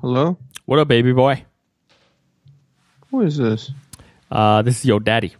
[0.00, 0.38] Hello?
[0.64, 1.44] What up, baby boy?
[3.10, 3.70] Who is this?
[4.30, 5.34] Uh, this is your daddy.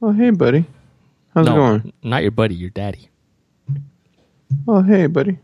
[0.00, 0.64] Oh, hey, buddy.
[1.34, 1.92] How's no, it going?
[2.02, 3.10] not your buddy, your daddy.
[4.66, 5.38] Oh, hey, buddy.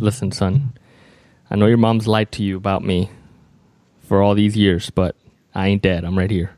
[0.00, 0.72] Listen, son.
[1.52, 3.08] I know your mom's lied to you about me
[4.00, 5.14] for all these years, but
[5.54, 6.02] I ain't dead.
[6.02, 6.50] I'm right here.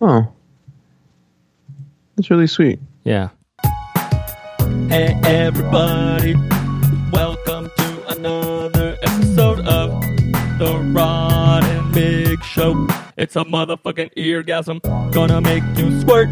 [0.00, 0.32] Oh.
[2.16, 2.80] That's really sweet.
[3.04, 3.28] Yeah.
[4.88, 6.34] Hey, everybody.
[7.12, 10.00] Welcome to another episode of
[10.58, 12.86] The Rod and Big Show.
[13.16, 14.80] It's a motherfucking eargasm.
[15.12, 16.28] Gonna make you squirt.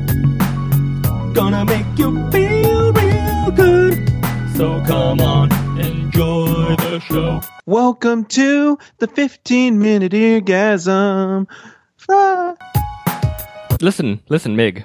[1.34, 4.08] Gonna make you feel real good.
[4.56, 7.40] So come on, enjoy the show.
[7.66, 11.46] Welcome to the 15 minute eargasm.
[13.80, 14.84] Listen, listen, Mig.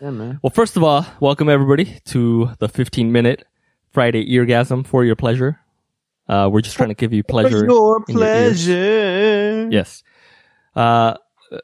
[0.00, 0.40] Yeah, man.
[0.42, 3.44] Well, first of all, welcome everybody to the 15 minute
[3.96, 5.58] Friday eargasm for your pleasure.
[6.28, 7.64] Uh, we're just trying to give you pleasure.
[7.64, 9.68] Your in your pleasure.
[9.70, 10.02] Yes.
[10.74, 11.14] Uh,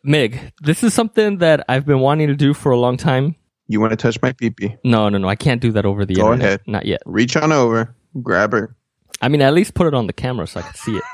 [0.02, 3.36] Mig, this is something that I've been wanting to do for a long time.
[3.68, 4.78] You want to touch my peepee?
[4.82, 5.28] No, no, no.
[5.28, 6.46] I can't do that over the Go internet.
[6.46, 6.60] ahead.
[6.66, 7.02] Not yet.
[7.04, 8.74] Reach on over, grab her.
[9.20, 11.04] I mean, at least put it on the camera so I can see it.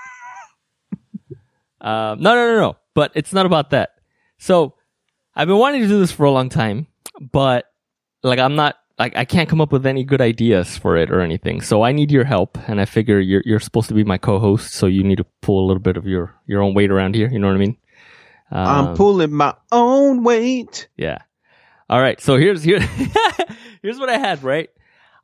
[1.80, 2.76] uh, no, no, no, no.
[2.94, 3.90] But it's not about that.
[4.38, 4.74] So
[5.34, 6.86] I've been wanting to do this for a long time,
[7.20, 7.64] but
[8.22, 11.20] like I'm not like I can't come up with any good ideas for it or
[11.20, 11.60] anything.
[11.60, 14.72] So I need your help, and I figure you're you're supposed to be my co-host,
[14.72, 17.28] so you need to pull a little bit of your your own weight around here.
[17.30, 17.76] You know what I mean?
[18.50, 20.88] Um, I'm pulling my own weight.
[20.96, 21.18] yeah.
[21.90, 22.20] All right.
[22.20, 22.80] So here's here
[23.82, 24.68] here's what I had, right?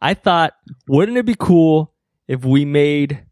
[0.01, 0.55] I thought,
[0.89, 1.93] wouldn't it be cool
[2.29, 3.25] if we made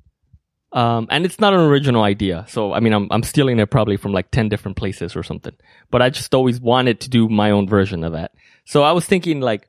[0.73, 2.45] um and it's not an original idea.
[2.48, 5.55] So I mean I'm I'm stealing it probably from like 10 different places or something.
[5.91, 8.33] But I just always wanted to do my own version of that.
[8.65, 9.69] So I was thinking like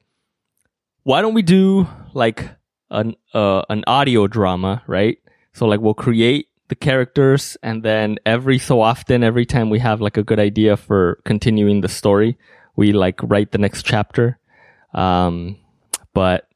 [1.03, 2.49] why don't we do like
[2.89, 5.17] an uh an audio drama, right?
[5.53, 10.01] So like we'll create the characters and then every so often every time we have
[10.01, 12.37] like a good idea for continuing the story,
[12.75, 14.39] we like write the next chapter.
[14.93, 15.57] Um
[16.13, 16.47] but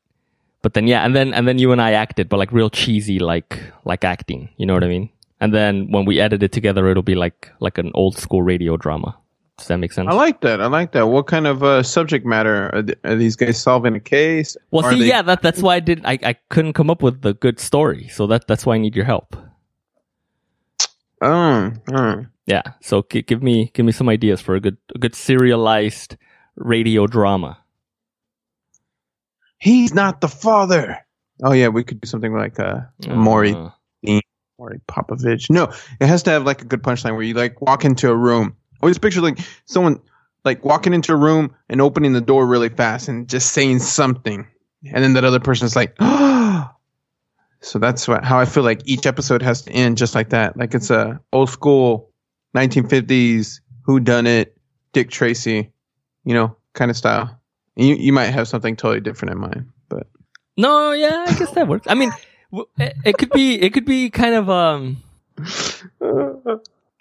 [0.61, 3.19] but then yeah, and then and then you and I acted, but like real cheesy
[3.19, 5.09] like like acting, you know what I mean?
[5.39, 8.77] And then when we edit it together it'll be like like an old school radio
[8.77, 9.17] drama.
[9.57, 10.07] Does that make sense?
[10.09, 10.61] I like that.
[10.61, 11.07] I like that.
[11.07, 14.55] What kind of uh, subject matter are, th- are these guys solving a case?
[14.69, 16.05] well, Are see, they- yeah, that that's why I didn't.
[16.05, 18.95] I, I couldn't come up with the good story, so that that's why I need
[18.95, 19.35] your help.
[21.21, 22.25] Oh, oh.
[22.45, 26.15] Yeah, so g- give me give me some ideas for a good a good serialized
[26.55, 27.57] radio drama.
[29.57, 30.99] he's not the father.
[31.43, 33.69] Oh yeah, we could do something like uh, Maury Uh,
[34.59, 35.49] Maury Popovich.
[35.49, 38.15] No, it has to have like a good punchline where you like walk into a
[38.15, 38.55] room.
[38.81, 39.99] Always picture like someone
[40.45, 44.47] like walking into a room and opening the door really fast and just saying something,
[44.85, 45.95] and then that other person's like.
[47.59, 50.55] So that's what, how I feel like each episode has to end just like that.
[50.57, 52.11] Like it's a old school
[52.55, 54.55] 1950s who done it,
[54.93, 55.71] Dick Tracy,
[56.23, 57.39] you know, kind of style.
[57.75, 60.07] And you you might have something totally different in mind, but
[60.55, 61.87] no, yeah, I guess that works.
[61.89, 62.11] I mean,
[62.77, 65.03] it, it could be it could be kind of um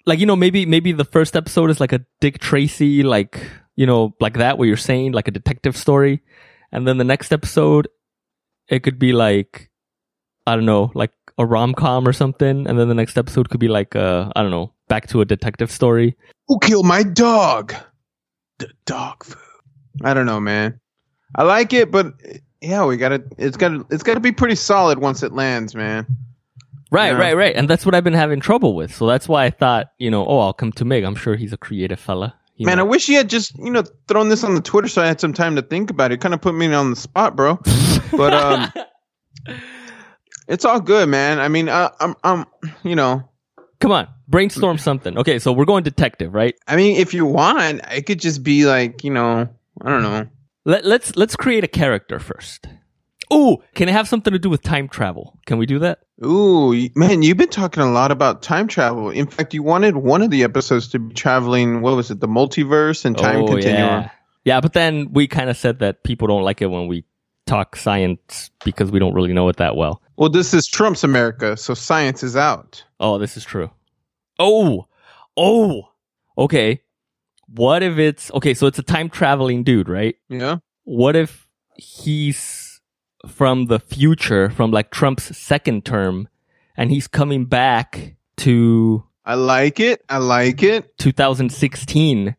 [0.07, 3.39] like you know maybe maybe the first episode is like a Dick Tracy like
[3.75, 6.23] you know like that where you're saying like a detective story,
[6.71, 7.87] and then the next episode
[8.69, 9.69] it could be like
[10.47, 13.59] I don't know like a rom com or something, and then the next episode could
[13.59, 16.15] be like uh I don't know back to a detective story.
[16.47, 17.75] Who killed my dog?
[18.59, 19.37] The dog food.
[20.03, 20.79] I don't know, man.
[21.35, 22.13] I like it, but
[22.61, 23.23] yeah, we gotta.
[23.37, 23.85] It's gotta.
[23.89, 26.07] It's gotta be pretty solid once it lands, man.
[26.91, 27.17] Right, Yeah.
[27.17, 27.55] right, right.
[27.55, 28.95] And that's what I've been having trouble with.
[28.95, 31.03] So that's why I thought, you know, oh, I'll come to Mig.
[31.03, 32.35] I'm sure he's a creative fella.
[32.55, 35.03] He Man, I wish he had just you know thrown this on the Twitter so
[35.03, 36.21] I had some time to think about it.
[36.21, 37.59] Kind of put me on the spot, bro.
[38.11, 38.73] But um,
[40.47, 41.39] it's all good, man.
[41.39, 42.45] I mean, uh, I'm, I'm,
[42.83, 43.29] you know,
[43.79, 45.17] come on, brainstorm something.
[45.17, 46.55] Okay, so we're going detective, right?
[46.67, 49.49] I mean, if you want, it could just be like, you know,
[49.81, 50.27] I don't know.
[50.65, 52.67] Let, let's let's create a character first.
[53.33, 55.37] Ooh, can it have something to do with time travel?
[55.45, 55.99] Can we do that?
[56.25, 59.09] Ooh, man, you've been talking a lot about time travel.
[59.09, 61.81] In fact, you wanted one of the episodes to be traveling.
[61.81, 62.19] What was it?
[62.19, 63.75] The multiverse and time oh, continuum.
[63.75, 64.09] yeah.
[64.45, 67.03] Yeah, but then we kind of said that people don't like it when we
[67.45, 70.01] talk science because we don't really know it that well.
[70.15, 72.83] Well, this is Trump's America, so science is out.
[72.99, 73.69] Oh, this is true.
[74.39, 74.87] Oh,
[75.35, 75.89] oh,
[76.37, 76.81] okay.
[77.47, 78.53] What if it's okay?
[78.53, 80.15] So it's a time traveling dude, right?
[80.29, 80.57] Yeah.
[80.83, 82.66] What if he's
[83.25, 86.27] from the future, from like Trump's second term,
[86.75, 90.03] and he's coming back to I like it.
[90.07, 90.97] I like it.
[90.97, 92.35] 2016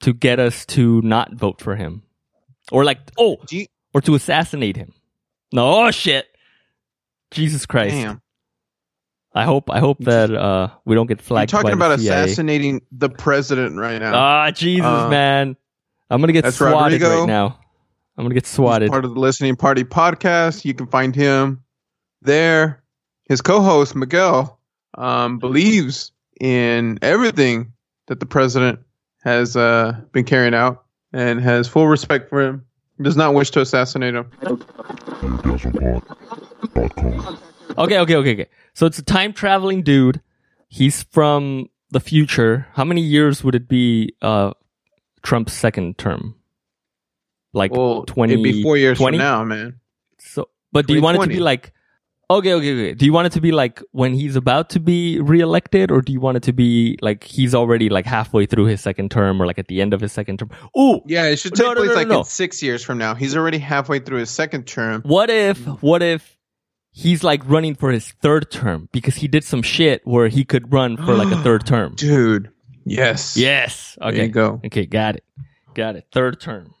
[0.00, 2.02] to get us to not vote for him,
[2.72, 4.92] or like oh, you, or to assassinate him.
[5.52, 6.26] No, oh shit,
[7.30, 7.94] Jesus Christ.
[7.94, 8.22] Damn.
[9.34, 11.52] I hope I hope that uh we don't get flagged.
[11.52, 14.12] You're talking about the assassinating the president right now.
[14.14, 15.56] Ah, Jesus, Uh, man.
[16.08, 17.20] I'm gonna get swatted Rodrigo.
[17.20, 17.58] right now.
[18.16, 18.90] I'm gonna get He's swatted.
[18.90, 20.64] part of the Listening Party podcast.
[20.64, 21.62] You can find him
[22.22, 22.82] there.
[23.28, 24.58] His co-host Miguel
[24.96, 27.72] um, believes in everything
[28.06, 28.80] that the president
[29.22, 32.64] has uh, been carrying out and has full respect for him.
[33.00, 34.30] Does not wish to assassinate him.
[37.78, 38.46] Okay, okay, okay, okay.
[38.74, 40.22] So it's a time traveling dude.
[40.68, 42.66] He's from the future.
[42.72, 44.52] How many years would it be uh
[45.22, 46.36] Trump's second term?
[47.52, 49.16] Like Well, 20 it'd be four years 20?
[49.18, 49.80] from now, man.
[50.18, 51.72] So, but do you want it to be like?
[52.28, 52.94] Okay, okay, okay.
[52.94, 56.12] Do you want it to be like when he's about to be reelected, or do
[56.12, 59.46] you want it to be like he's already like halfway through his second term, or
[59.46, 60.50] like at the end of his second term?
[60.74, 63.14] Oh, Yeah, it should take no, place no, no, like in six years from now.
[63.14, 65.02] He's already halfway through his second term.
[65.02, 65.58] what if?
[65.82, 66.36] What if
[66.90, 70.72] he's like running for his third term because he did some shit where he could
[70.72, 71.94] run for like a third term?
[71.94, 72.50] Dude,
[72.84, 73.36] yes.
[73.36, 73.96] Yes.
[74.00, 74.22] There Okay.
[74.24, 74.60] you go.
[74.66, 75.24] Okay, got it.
[75.74, 76.06] Got it.
[76.10, 76.74] Third term.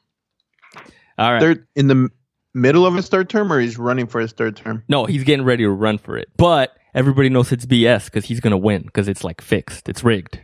[1.18, 1.40] All right.
[1.40, 2.10] Third in the
[2.54, 4.82] middle of his third term, or he's running for his third term.
[4.88, 6.28] No, he's getting ready to run for it.
[6.36, 9.88] But everybody knows it's BS because he's going to win because it's like fixed.
[9.88, 10.40] It's rigged.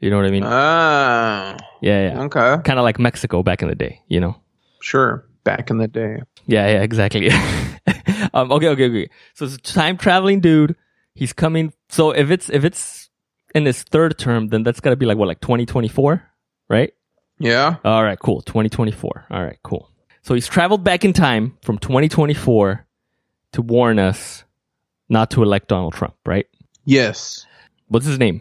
[0.00, 0.42] You know what I mean?
[0.44, 2.22] Ah, yeah, yeah.
[2.24, 4.36] okay, Kind of like Mexico back in the day, you know?
[4.80, 5.26] sure.
[5.44, 6.22] Back in the day.
[6.46, 7.30] Yeah, yeah, exactly.
[8.34, 9.10] um, okay, okay, okay.
[9.34, 10.74] So it's a time traveling dude.
[11.14, 11.72] He's coming.
[11.90, 13.10] So if it's, if it's
[13.54, 16.22] in his third term, then that's got to be like what, like 2024,
[16.68, 16.92] right?
[17.38, 17.76] Yeah.
[17.84, 18.40] All right, cool.
[18.42, 19.26] 2024.
[19.30, 19.90] All right, cool.
[20.24, 22.86] So he's traveled back in time from 2024
[23.52, 24.44] to warn us
[25.10, 26.46] not to elect Donald Trump, right?
[26.86, 27.44] Yes.
[27.88, 28.40] What's his name?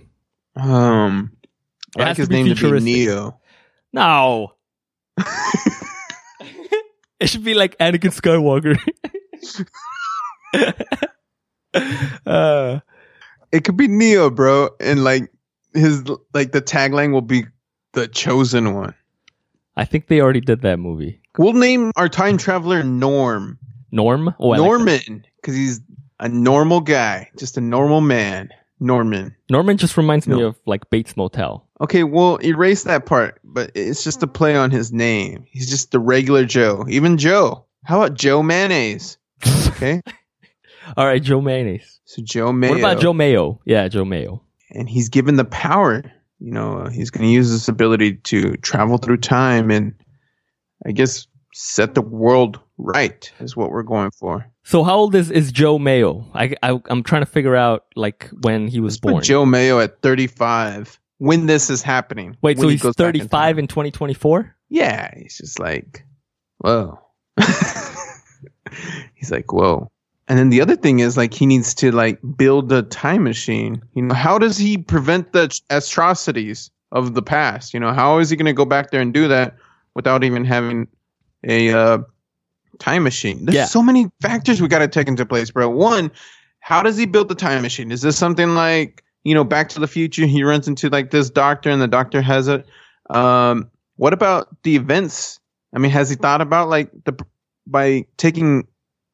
[0.55, 1.33] Um,
[1.97, 2.79] It I like his name to be.
[2.79, 3.37] Neo.
[3.91, 4.53] No.
[7.19, 8.79] it should be like Anakin Skywalker.
[12.25, 12.79] uh,
[13.51, 15.29] It could be Neo, bro, and like
[15.73, 16.01] his
[16.33, 17.43] like the tagline will be
[17.91, 18.95] the chosen one.
[19.75, 21.19] I think they already did that movie.
[21.37, 23.57] We'll name our time traveler Norm.
[23.91, 24.33] Norm?
[24.39, 24.67] Oh, I like.
[24.67, 25.81] Norman, because he's
[26.19, 28.49] a normal guy, just a normal man.
[28.79, 29.35] Norman.
[29.49, 30.47] Norman just reminds me No.
[30.47, 31.65] of like Bates Motel.
[31.79, 35.45] Okay, well, erase that part, but it's just a play on his name.
[35.49, 36.85] He's just the regular Joe.
[36.89, 37.65] Even Joe.
[37.85, 39.17] How about Joe Mayonnaise?
[39.67, 40.01] Okay,
[40.95, 41.99] All right, Joe Mayonnaise.
[42.05, 42.71] so Joe Mayo.
[42.71, 43.59] What about Joe Mayo?
[43.65, 44.41] Yeah, Joe Mayo.
[44.69, 46.03] and he's given the power.
[46.39, 49.93] You know, uh, he's going to use this ability to travel through time and,
[50.85, 53.31] I guess, set the world right.
[53.39, 54.45] Is what we're going for.
[54.63, 56.25] So how old is, is Joe Mayo?
[56.33, 59.23] I, I I'm trying to figure out like when he was Let's born.
[59.23, 62.35] Joe Mayo at 35 when this is happening.
[62.41, 64.55] Wait, so he he's goes back in 35 in 2024?
[64.69, 66.05] Yeah, he's just like,
[66.57, 66.99] whoa.
[69.15, 69.89] he's like, whoa.
[70.33, 73.83] And then the other thing is like he needs to like build a time machine.
[73.93, 77.71] You know, how does he prevent the atrocities of the past?
[77.71, 79.55] You know, how is he going to go back there and do that
[79.93, 80.87] without even having
[81.43, 81.99] a uh,
[82.79, 83.45] time machine?
[83.45, 83.65] There's Yeah.
[83.65, 85.69] so many factors we got to take into place, bro.
[85.69, 86.09] One,
[86.61, 87.91] how does he build the time machine?
[87.91, 90.25] Is this something like you know Back to the Future?
[90.25, 92.65] He runs into like this doctor, and the doctor has it.
[93.11, 95.39] Um, what about the events?
[95.75, 97.23] I mean, has he thought about like the
[97.67, 98.67] by taking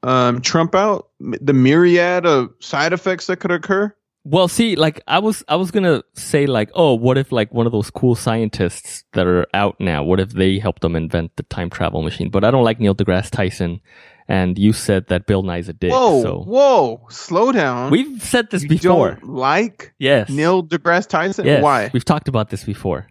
[0.03, 3.93] um, Trump out, the myriad of side effects that could occur?
[4.25, 7.65] Well, see, like I was, I was gonna say, like, oh, what if like one
[7.65, 10.03] of those cool scientists that are out now?
[10.03, 12.29] What if they helped them invent the time travel machine?
[12.29, 13.79] But I don't like Neil deGrasse Tyson,
[14.27, 15.91] and you said that Bill Nye's a dick.
[15.91, 17.91] Whoa, so whoa, slow down.
[17.91, 19.11] we've said this You before.
[19.11, 21.45] don't like Yes, Neil deGrasse Tyson?
[21.45, 21.89] Yes, Why?
[21.93, 23.07] We've talked about this before.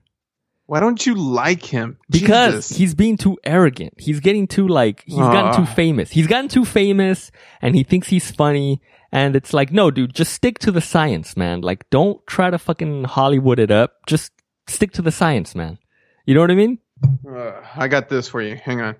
[0.69, 1.97] Why don't you like him?
[2.11, 2.77] Because Jesus.
[2.77, 3.95] he's being too arrogant.
[3.97, 5.75] He's getting too like he's gotten too Ah.
[5.75, 6.11] famous.
[6.11, 7.31] He's gotten too famous
[7.63, 11.39] and he thinks he's funny and it's like, no, dude, just stick to the science,
[11.39, 11.63] man.
[11.63, 13.95] Like don't try to fucking Hollywood it up.
[14.07, 14.31] Just
[14.67, 15.79] stick to the science, man.
[16.27, 16.79] You know what I mean?
[17.27, 18.57] Uh, I got this for you.
[18.57, 18.97] Hang on.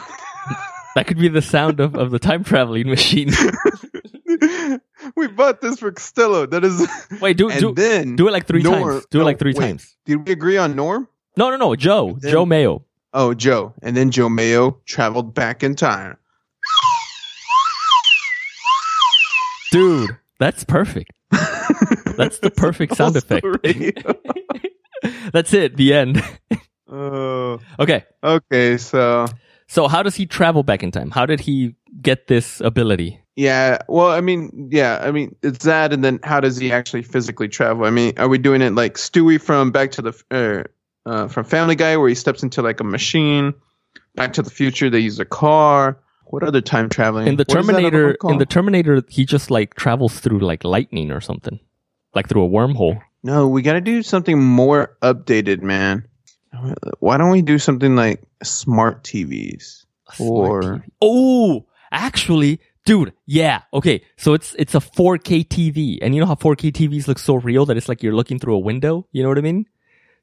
[0.96, 3.32] That could be the sound of, of the time traveling machine.
[5.16, 6.46] we bought this for Costello.
[6.46, 6.88] That is.
[7.22, 9.06] Wait, do and do then do it like three Norm- times.
[9.10, 9.62] Do it no, like three wait.
[9.66, 9.96] times.
[10.06, 11.08] Did we agree on Norm?
[11.38, 12.18] No, no, no, Joe.
[12.20, 12.86] Then- Joe Mayo.
[13.14, 13.74] Oh, Joe.
[13.84, 16.18] And then Joe Mayo traveled back in time.
[19.72, 21.12] Dude, that's perfect.
[22.18, 23.46] That's the perfect sound effect.
[25.34, 25.76] That's it.
[25.78, 26.24] The end.
[26.88, 28.06] Oh, okay.
[28.24, 28.78] okay.
[28.78, 29.26] So
[29.68, 31.10] So how does he travel back in time?
[31.10, 33.23] How did he get this ability?
[33.36, 33.80] Yeah.
[33.88, 35.00] Well, I mean, yeah.
[35.02, 37.86] I mean, it's that, and then how does he actually physically travel?
[37.86, 41.44] I mean, are we doing it like Stewie from Back to the uh, uh, from
[41.46, 43.54] Family Guy, where he steps into like a machine?
[44.16, 45.98] Back to the Future, they use a car.
[46.26, 47.28] What other time traveling?
[47.28, 51.22] In the What Terminator, in the Terminator, he just like travels through like lightning or
[51.22, 51.60] something,
[52.16, 53.02] like through a wormhole.
[53.24, 56.08] No, we got to do something more updated, man.
[57.00, 59.86] Why don't we do something like smart TVs?
[60.14, 60.84] Smart Or- TV.
[61.02, 64.04] oh, actually, dude, yeah, okay.
[64.18, 67.66] So it's it's a 4K TV, and you know how 4K TVs look so real
[67.66, 69.08] that it's like you're looking through a window.
[69.12, 69.66] You know what I mean?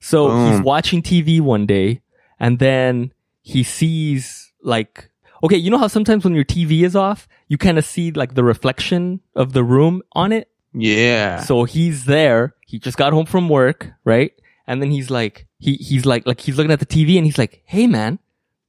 [0.01, 2.01] So he's watching TV one day,
[2.39, 3.13] and then
[3.43, 5.11] he sees like,
[5.43, 8.35] okay, you know how sometimes when your TV is off, you kind of see like
[8.35, 10.49] the reflection of the room on it.
[10.73, 11.41] Yeah.
[11.41, 12.55] So he's there.
[12.67, 14.33] He just got home from work, right?
[14.67, 17.39] And then he's like, he he's like, like he's looking at the TV and he's
[17.39, 18.21] like, "Hey, man,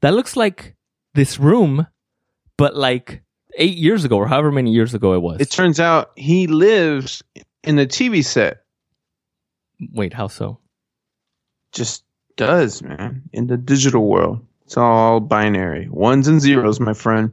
[0.01, 0.75] that looks like
[1.13, 1.87] this room,
[2.57, 3.21] but like
[3.55, 7.23] eight years ago or however many years ago it was." it turns out he lives
[7.63, 8.63] in the TV set.
[9.93, 10.59] Wait, how so?
[11.71, 12.03] Just
[12.35, 13.23] does, man.
[13.33, 17.31] In the digital world, it's all binary, ones and zeros, my friend.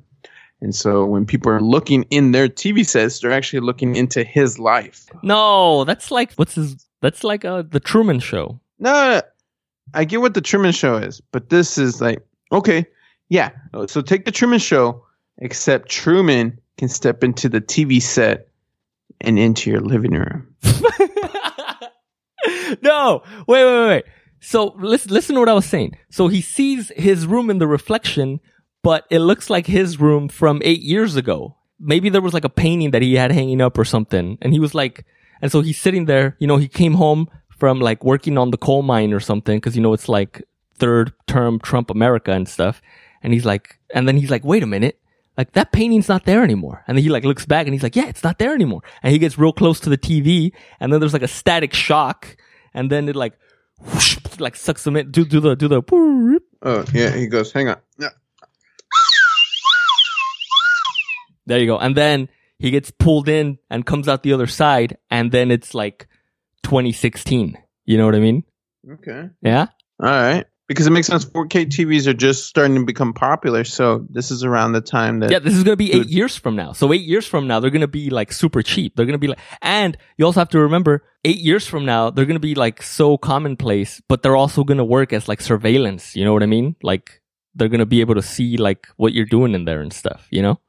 [0.60, 4.58] And so when people are looking in their TV sets, they're actually looking into his
[4.58, 5.06] life.
[5.22, 6.87] No, that's like what's his?
[7.00, 8.58] That's like uh, the Truman Show.
[8.78, 9.22] No.
[9.94, 12.84] I get what the Truman Show is, but this is like okay,
[13.28, 13.50] yeah.
[13.87, 15.02] So take the Truman Show,
[15.38, 18.49] except Truman can step into the TV set
[19.21, 20.54] and into your living room.
[22.83, 24.04] no, wait, wait, wait.
[24.40, 25.97] So listen, listen to what I was saying.
[26.11, 28.40] So he sees his room in the reflection,
[28.83, 31.57] but it looks like his room from eight years ago.
[31.80, 34.38] Maybe there was like a painting that he had hanging up or something.
[34.40, 35.04] And he was like,
[35.42, 38.57] and so he's sitting there, you know, he came home from like working on the
[38.57, 39.61] coal mine or something.
[39.61, 40.42] Cause you know, it's like
[40.76, 42.80] third term Trump America and stuff.
[43.23, 45.00] And he's like, and then he's like, wait a minute.
[45.38, 46.83] Like that painting's not there anymore.
[46.88, 48.83] And then he like looks back and he's like, yeah, it's not there anymore.
[49.04, 52.37] And he gets real close to the TV and then there's like a static shock
[52.75, 53.38] and then it like,
[53.78, 56.40] whoosh, like sucks him in, do, do the, do the.
[56.62, 57.52] Oh yeah, he goes.
[57.52, 57.76] Hang on.
[58.00, 58.09] Yeah.
[61.47, 61.78] there you go.
[61.78, 62.28] And then
[62.59, 66.09] he gets pulled in and comes out the other side and then it's like
[66.64, 67.57] 2016.
[67.87, 68.42] You know what I mean?
[68.90, 69.30] Okay.
[69.40, 69.68] Yeah.
[70.02, 70.47] All right.
[70.68, 71.25] Because it makes sense.
[71.25, 75.30] 4K TVs are just starting to become popular, so this is around the time that
[75.30, 76.72] Yeah, this is going to be eight years from now.
[76.72, 78.94] So eight years from now, they're going to be like super cheap.
[78.94, 82.10] They're going to be like, and you also have to remember eight years from now,
[82.10, 85.40] they're going to be like so commonplace, but they're also going to work as like
[85.40, 86.14] surveillance.
[86.14, 86.76] You know what I mean?
[86.82, 87.22] Like
[87.54, 90.28] they're going to be able to see like what you're doing in there and stuff,
[90.30, 90.60] you know?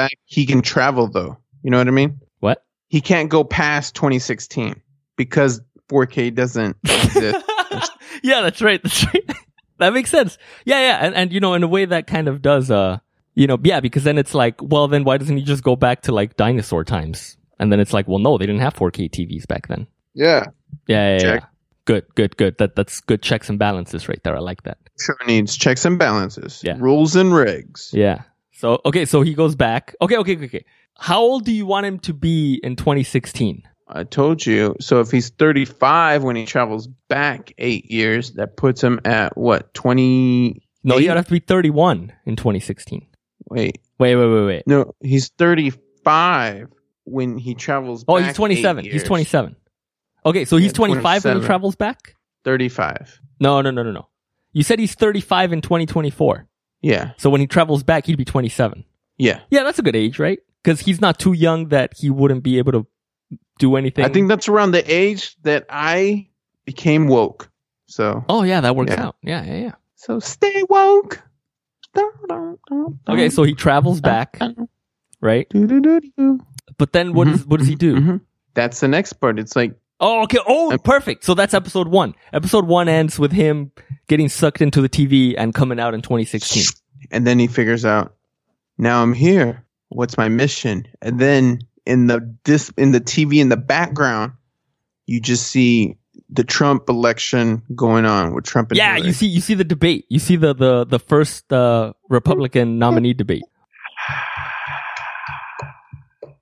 [0.00, 1.36] back he can travel though.
[1.62, 2.20] You know what I mean?
[2.38, 2.64] What?
[2.88, 4.80] He can't go past 2016
[5.16, 7.44] because 4K doesn't exist.
[8.22, 8.82] yeah, that's right.
[8.82, 9.30] That's right.
[9.78, 10.38] that makes sense.
[10.64, 10.98] Yeah, yeah.
[11.06, 12.98] And, and, you know, in a way that kind of does, uh,
[13.34, 16.02] you know, yeah, because then it's like, well, then why doesn't he just go back
[16.02, 17.36] to like dinosaur times?
[17.58, 19.86] And then it's like, well, no, they didn't have 4K TVs back then.
[20.14, 20.44] yeah.
[20.86, 21.40] Yeah, yeah, yeah.
[21.84, 22.56] Good, good, good.
[22.58, 24.36] That that's good checks and balances right there.
[24.36, 24.78] I like that.
[25.00, 26.76] Sure needs checks and balances, Yeah.
[26.78, 27.92] rules and regs.
[27.92, 28.22] Yeah.
[28.52, 29.96] So okay, so he goes back.
[30.00, 30.64] Okay, okay, okay, okay.
[30.96, 33.62] How old do you want him to be in 2016?
[33.92, 34.76] I told you.
[34.80, 39.74] So if he's 35 when he travels back eight years, that puts him at what
[39.74, 40.62] 20?
[40.84, 43.06] No, gotta have to be 31 in 2016.
[43.50, 44.62] Wait, Wait, wait, wait, wait.
[44.66, 46.68] no, he's 35
[47.04, 48.04] when he travels.
[48.08, 48.86] Oh, he's 27.
[48.86, 49.56] eight He's 27.
[50.24, 52.14] Okay, so he's Yeah, 25 when he travels back?
[52.44, 53.20] 35.
[53.40, 54.08] No, no, no, no, no.
[54.52, 56.46] You said he's 35 in 2024.
[56.82, 58.84] Yeah, So when he travels back, he'd be 27.
[59.18, 59.40] yeah.
[59.50, 60.38] Yeah, that's a good age, right?
[60.62, 62.86] Because he's not too young that he wouldn't be able to
[63.58, 64.04] do anything.
[64.04, 66.28] I think that's around the age that I
[66.64, 67.50] became woke.
[67.86, 69.06] So, Oh yeah, that works Yeah.
[69.06, 69.16] out.
[69.22, 69.72] Yeah, yeah, yeah.
[69.96, 71.22] so stay woke.
[73.08, 74.38] Okay, so he travels back,
[75.20, 75.46] right?
[76.78, 77.96] But then what Mhm, does what does he do?
[77.96, 78.20] Mhm.
[78.54, 79.38] That's the next part.
[79.38, 80.38] It's like Oh, okay.
[80.46, 81.24] Oh, perfect.
[81.24, 82.14] So that's episode one.
[82.32, 83.70] Episode one ends with him
[84.08, 86.62] getting sucked into the TV and coming out in 2016.
[87.10, 88.14] and then he figures out
[88.76, 91.58] now i'm here what's my mission and then
[91.90, 94.32] in the dis in the tv in the background
[95.06, 95.96] you just see
[96.30, 99.08] the trump election going on with trump and Yeah, Hillary.
[99.08, 100.06] you see, you see the debate.
[100.08, 103.42] You see the the the first uh, Republican nominee debate.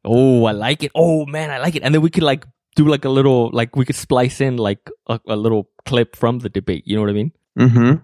[0.04, 0.92] Oh, I like it.
[0.94, 1.82] Oh man, I like it.
[1.82, 2.44] And then we could like
[2.76, 6.38] do like a little like we could splice in like a, a little clip from
[6.40, 6.84] the debate.
[6.86, 7.32] You know what I mean?
[7.58, 7.94] mm-hmm.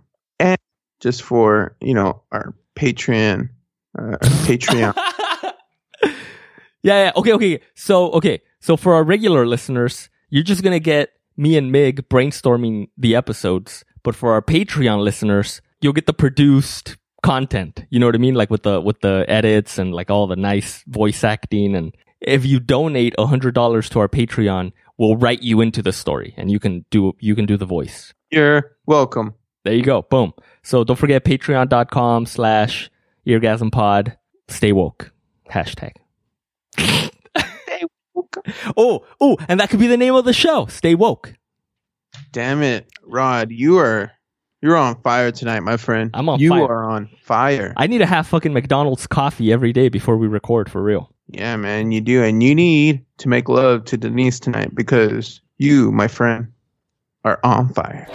[0.40, 0.58] and
[1.00, 3.48] just for you know our patreon
[3.98, 4.16] uh,
[4.48, 4.92] patreon
[6.84, 7.12] yeah, yeah.
[7.16, 7.60] Okay, okay.
[7.74, 8.40] So, okay.
[8.60, 13.84] So for our regular listeners, you're just gonna get me and Mig brainstorming the episodes.
[14.02, 17.84] But for our Patreon listeners, you'll get the produced content.
[17.88, 18.34] You know what I mean?
[18.34, 21.74] Like with the with the edits and like all the nice voice acting.
[21.74, 25.92] And if you donate a hundred dollars to our Patreon, we'll write you into the
[25.92, 28.12] story, and you can do you can do the voice.
[28.30, 30.02] you're welcome There you go.
[30.02, 30.34] Boom.
[30.62, 32.90] So don't forget patreon.com slash
[33.26, 34.16] eargasmpod.
[34.48, 35.12] Stay woke.
[35.50, 36.03] Hashtag.
[38.76, 40.66] oh, oh, and that could be the name of the show.
[40.66, 41.34] Stay woke.
[42.32, 44.12] Damn it, Rod, you are
[44.64, 46.10] you're on fire tonight, my friend.
[46.14, 46.64] I'm on you fire.
[46.64, 47.74] are on fire.
[47.76, 51.12] I need to have fucking McDonald's coffee every day before we record for real.
[51.28, 55.92] yeah, man, you do, and you need to make love to Denise tonight because you,
[55.92, 56.50] my friend,
[57.24, 58.08] are on fire.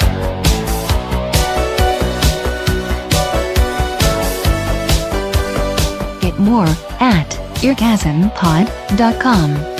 [6.20, 6.66] Get more
[7.00, 7.30] at
[7.62, 9.79] eargasmpod.com.